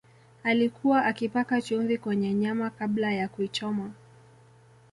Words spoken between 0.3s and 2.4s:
alikuwa akipaka chumvi kwenye